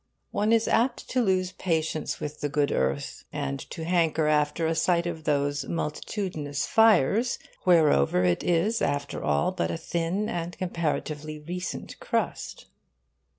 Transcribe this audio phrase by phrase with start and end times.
[0.31, 4.73] One is apt to lose patience with the good earth, and to hanker after a
[4.73, 11.37] sight of those multitudinous fires whereover it is, after all, but a thin and comparatively
[11.37, 12.65] recent crust.